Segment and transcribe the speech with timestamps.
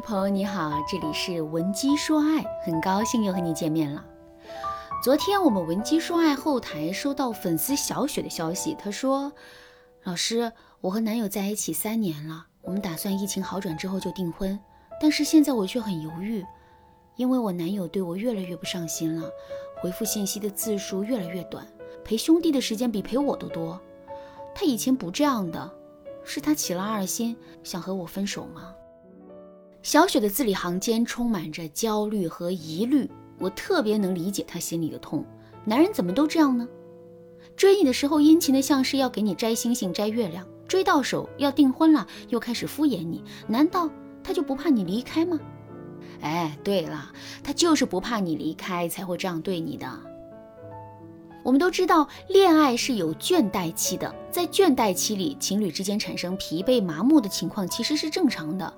[0.00, 4.04] 朋友你好，这里是文姬说爱，很高兴又和你见面了。
[5.02, 9.32] 昨天我们文姬说爱后台收到粉丝小雪的消息，她说
[10.04, 14.58] ：“老师，我和男友在一起三年了，我们打算疫情好转之后就订婚，
[15.00, 16.44] 但是现在我却很犹豫，
[17.16, 19.28] 因为我男友对我越来越不上心了，
[19.80, 21.66] 回复信息的字数越来越短，
[22.04, 23.80] 陪兄弟的时间比陪我都多。
[24.54, 25.72] 他以前不这样的，
[26.24, 28.74] 是他起了二心，想和我分手吗？”
[29.88, 35.24] 小雪的字里行间充满着焦虑和疑虑，我特别能理解她心里的痛。
[35.64, 36.68] 男人怎么都这样呢？
[37.56, 43.88] 追你的时候殷勤的像是要给你摘星星摘月亮，追到手要订婚了又开始敷衍你，难道
[44.22, 45.40] 他就不怕你离开吗？
[46.20, 47.10] 哎，对了，
[47.42, 49.88] 他就是不怕你离开才会这样对你的。
[51.48, 58.70] 我们都知道，恋爱是有倦怠期的，在倦怠期里，情侣之间产生疲惫、麻木的情况其实是正常的。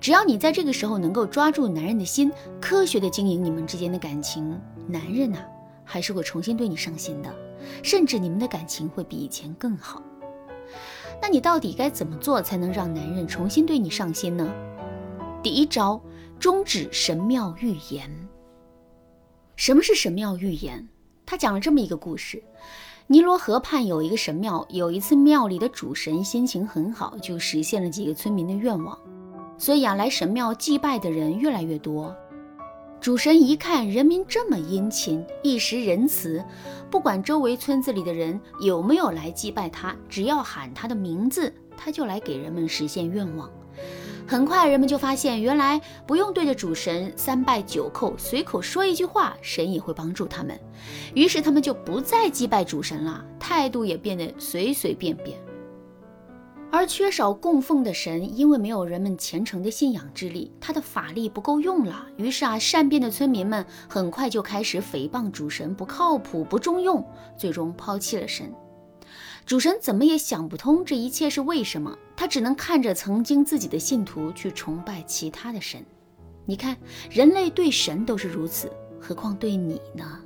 [0.00, 5.38] 只要你在这个时候能够抓住男人的心，科学的经营你们之间的感情，男人呐
[5.84, 7.32] 还是会重新对你上心的，
[7.80, 10.02] 甚至你们的感情会比以前更好。
[11.22, 14.52] 那你到底该怎么做才能让男人重新对你上心呢？
[15.44, 16.02] 第一招，
[16.40, 18.10] 终止神庙预言。
[19.54, 20.88] 什么是神庙预言？
[21.26, 22.40] 他讲了这么一个故事：
[23.08, 28.96] 尼罗河畔有一个神庙，有一次庙里的主神心情很好，就实现了几个村民的愿望，
[29.58, 32.14] 所以啊，来神庙祭拜的人越来越多。
[33.00, 36.42] 主神一看人民这么殷勤，一时仁慈，
[36.90, 43.50] 不管周围村子里的人有没有来祭拜他，只要喊他的名字，他就来给人们实现愿望。
[44.28, 50.58] 很快，人们就发现，原来不用对着主神三拜九叩，随口说一句话，神也会帮助他们。
[51.14, 55.38] 于是，他们就不再祭拜主神了，态度也变得随随便便。
[56.72, 62.04] 而缺少供奉的神，因为没有人们虔诚的信仰之力，他的法力不够用了。
[62.16, 67.02] 于是啊，善变的村民们很快就开始诽谤主神不靠谱、不中用，
[67.38, 68.52] 最终抛弃了神。
[69.46, 75.84] 主神怎么也想不通这一切是为什么，他只能看着曾经自己的信徒去崇拜其他的神。
[76.46, 76.76] 你看，
[77.10, 80.18] 人类对神都是如此，何况对你呢？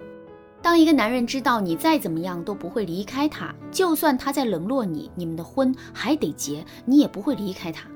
[0.63, 7.89] 当一个男人知道你再怎么样都不会离开他，就算他在冷落你，你们的婚还得结，你也不会离开他。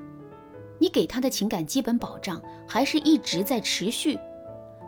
[0.79, 4.17] 你给他的情感基本保障还是一直在持续，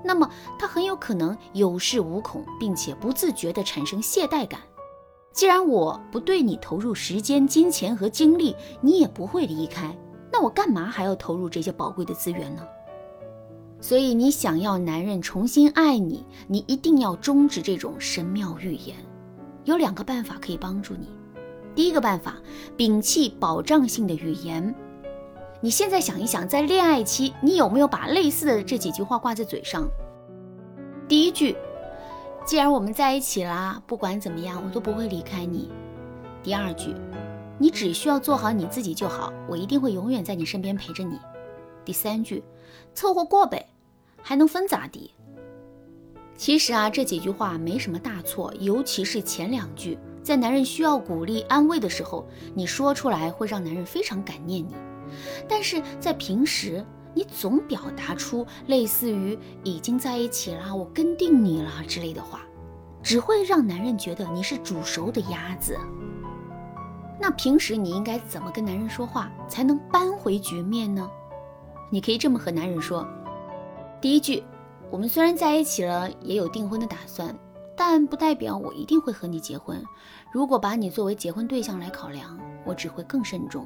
[0.03, 4.59] 那么他很有可能有恃无恐，并且不自觉地产生懈怠感。
[5.37, 9.95] 既然我不对你投入时间、金钱和精力，你也不会离开，
[10.33, 12.63] 那我干嘛还要投入这些宝贵的资源呢？
[13.79, 18.97] 所以，你想要男人重新爱你，你一定要终止这种神妙预言。
[19.63, 21.07] 有两个办法可以帮助你。
[21.75, 22.37] 第一个办法，
[22.75, 24.73] 摒弃保障性的语言。
[25.61, 29.87] 你现在想一想，在恋爱期，你有没有把类似的这几句话挂在嘴上？
[31.07, 31.55] 第一句。
[32.47, 35.69] 既然我们在一起啦，不管怎么样，我都不会离开你。
[36.41, 36.95] 第二句，
[37.59, 41.19] 你只需要做好你自己就好，我一定会永远在你身边陪着你。
[41.83, 42.41] 第三句，
[42.93, 43.67] 凑合过呗，
[44.21, 45.11] 还能分咋地？
[46.37, 52.25] 其实啊，这几句话没什么大错，尤其是前两句，在男人需要鼓励安慰的时候，
[52.55, 54.73] 你说出来会让男人非常感念你。
[55.49, 56.85] 但是在平时，
[57.17, 62.41] 你总表达出类似于已经在一起啦，我跟定你了之类的话，
[63.01, 65.75] 只会让男人觉得你是煮熟的鸭子。
[67.19, 71.09] 那平时你应该怎么跟男人说话才能扳回局面呢？
[71.89, 73.03] 你可以这么和男人说：
[73.99, 74.43] 第一句，
[74.91, 77.35] 我们虽然在一起了，也有订婚的打算，
[77.75, 79.83] 但不代表我一定会和你结婚。
[80.31, 83.65] 如果把你作为结婚对象来考量，我只会更慎重。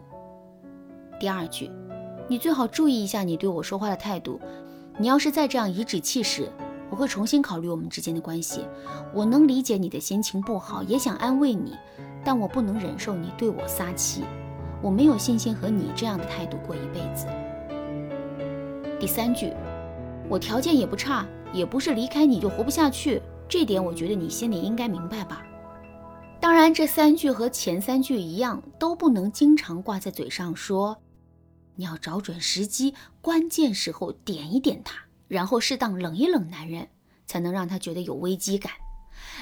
[1.20, 1.70] 第二句。
[2.32, 4.40] 你最好注意一下你对我说话的态度。
[4.98, 6.50] 你要是再这样颐指气使，
[6.90, 8.66] 我会重新考虑我们之间的关系。
[9.14, 11.74] 我能理解你的心情不好，也想安慰你，
[12.24, 14.24] 但我不能忍受你对我撒气。
[14.82, 17.28] 我没有信心和你这样的态度过一辈子。
[18.98, 19.52] 第三句，
[20.30, 25.44] 我条件也不差，也不是离开你就活不下去，这点我觉得你心里应该明白吧。
[26.40, 30.98] 当然，这三句和前三句一样，都不能经常挂在嘴上说。
[31.76, 34.96] 你要找准时机，关键时候点一点他，
[35.28, 36.90] 然后适当冷一冷男人，
[37.26, 38.74] 才能让他觉得有危机感。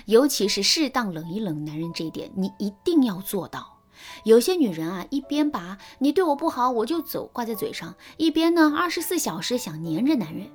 [0.05, 3.79] 尤其是适当冷一冷男人这一点，你一定要做到。
[4.23, 10.49] 有些女人啊，一边把你对我不好我就走挂在嘴上，一边呢二十四小时想黏着男人。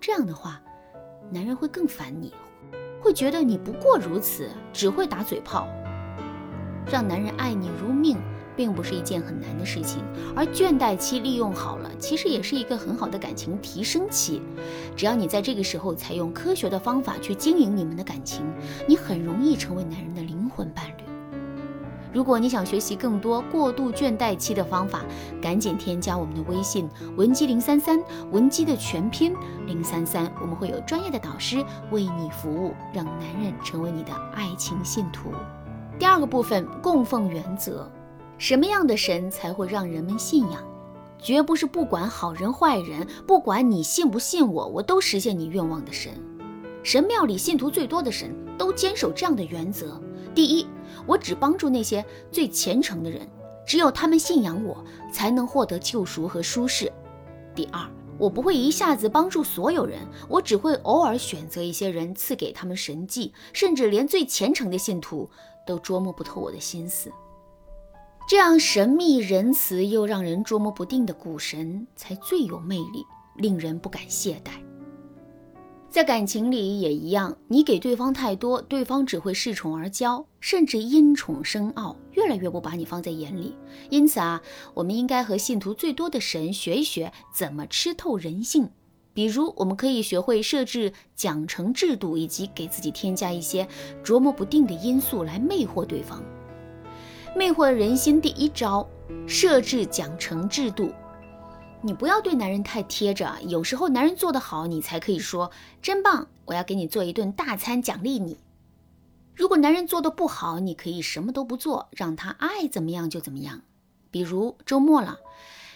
[0.00, 0.60] 这样的话，
[1.32, 2.32] 男人会更烦你，
[3.00, 5.66] 会觉得你不过如此，只会打嘴炮。
[6.88, 8.16] 让男人爱你如命。
[8.56, 10.02] 并不是一件很难的事情，
[10.34, 14.40] 而倦怠期利用好了，其实也是一个很好的感情提升期。
[14.96, 18.44] 只要你在这个时候采用科学的方法去经营你们的感情，
[18.88, 21.04] 你很容易成为男人的灵魂伴侣。
[22.12, 25.04] 如果你想学习更多过度倦怠期的方法，
[25.42, 29.34] 赶紧添加我们的微信文姬零三三，文姬的全拼
[29.66, 35.30] 零三三，我们会有专业的导师为你服务，让男人成为你的爱情信徒。
[35.98, 37.90] 第二个部分，供奉原则，
[38.38, 40.62] 什么样的神才会让人们信仰？
[41.18, 46.12] 绝不是不管好人坏人，不管你信不信我，我都实现你愿望的神。
[46.82, 50.00] 神庙里信徒最多的神都坚守这样的原则：
[50.34, 50.66] 第一。
[51.04, 53.28] 我只帮助那些最虔诚的人，
[53.66, 56.90] 只有他们信仰我，才能获得救赎和舒适。
[57.54, 57.86] 第二，
[58.18, 65.28] 我不会一下子帮助所有人，我只会偶尔选择一些人赐给他们神迹，甚至连最虔诚的信徒
[65.66, 67.10] 都捉摸不透我的心思。
[68.28, 73.04] 这样神秘仁慈又让人捉摸不定的股神，才最有魅力，
[73.36, 74.50] 令人不敢懈怠。
[75.88, 83.54] 在感情里也一样，你给对方太多，对方只会恃宠而骄，甚至因宠生傲，越来越不把你放在眼里。
[83.90, 84.42] 因此啊，
[84.74, 88.68] 我们应该和信徒最多的神学一学怎么吃透人性。
[89.14, 93.66] 比如，我们可以学会设置奖惩制度，以及给自己添加一些
[94.04, 96.20] 琢磨不定的因素来魅惑对方。
[97.36, 98.88] 魅惑人心第一招：
[99.26, 100.90] 设置奖惩制度。
[101.82, 105.50] 你不要对男人太贴着，有时候男人做得好，你才可以说
[105.82, 108.38] 真棒，我要给你做一顿大餐奖励你。
[109.34, 113.60] 如果男人做得不好，你可以什么都不做，让他爱怎么样就怎么样。
[114.10, 115.18] 比如周末了，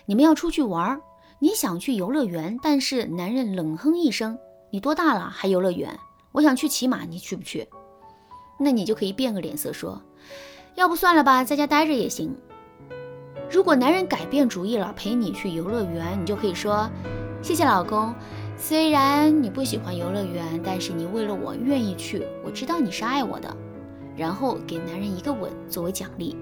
[0.07, 0.99] 你们要出去玩，
[1.41, 4.39] 你想去游乐园，但是男人冷哼一声
[4.73, 5.99] ：“你多大了还游乐园？
[6.33, 7.69] 我想去骑马，你去不去？”
[8.59, 10.01] 那你就可以变个脸色说
[10.75, 12.35] ：“要不算了吧，在家待着也行。”
[13.51, 16.89] 如果男人改变主意了，陪你去游乐园，你就可以说
[17.43, 18.15] ：“谢谢老公，
[18.57, 23.57] 虽然你不喜欢游乐园，但是你为了我愿意去，我知道你是爱我的。”
[24.17, 26.37] 然后给男人一个吻作为奖励。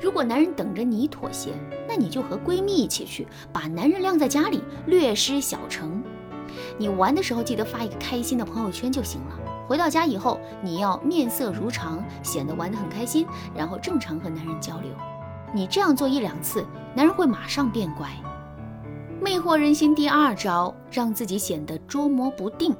[0.00, 1.50] 如果男人等着你妥协，
[1.88, 5.90] 那你就和闺蜜一起去，把男人晾在家里，略施小惩。
[6.78, 9.38] 你玩的时候记得发一个开心的朋友圈就行了。
[9.66, 14.90] 回到家以后，你要面色如常，显得玩得很开心，然后正常和男人交流。
[15.54, 16.64] 你这样做一两次，
[16.94, 18.08] 男人会马上变乖。
[19.20, 22.76] 魅惑人心第二招，让自己显得捉摸不定，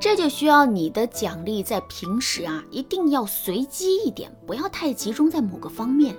[0.00, 6.16] 这就需要你的奖励在平时啊，一定要随机一点，不要太集中在某个方面。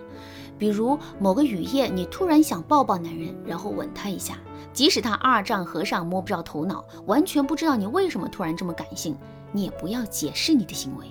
[0.58, 4.36] 比如某个雨夜，你突然想抱抱男人，然后吻他一下，
[4.72, 9.18] 即使他二丈和尚摸不着头脑，完全不知道你为什么突然这么感性，
[9.52, 11.08] 你也不要解释你的行为。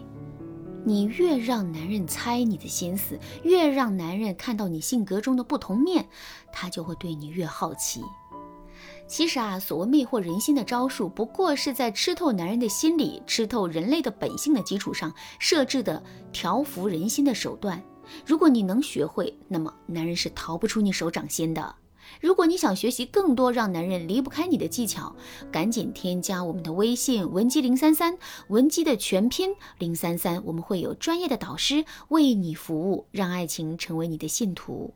[0.84, 6.08] 你越让男人猜你的心思，越让男人看到你性格中的不同面，
[6.52, 8.02] 他就会对你越好奇。
[9.06, 16.02] 其实啊，所谓魅惑人心的招数，不过是在吃透男人的心理、吃透人类的本性的基础上设置的
[16.32, 17.82] 调服人心的手段。
[18.24, 21.74] 如果你能学会，那么男人是逃不出你手掌心的。
[22.20, 25.14] 如果你想学习更多让男人离不开你的技巧，
[25.52, 28.18] 赶紧添加我们的微信文姬零三三，
[28.48, 34.94] 文姬的全拼零三三，我们会有专业的导师为你服务，让爱情成为你的信徒。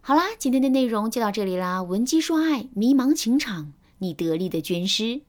[0.00, 5.22] 好啦，今天的内容就到这里啦，文姬说爱，迷茫情场，你得力的军师。